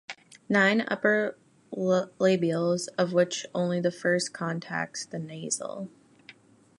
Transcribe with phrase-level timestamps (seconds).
[0.49, 1.37] Nine upper
[1.75, 5.89] labials, of which only the first contacts the nasal.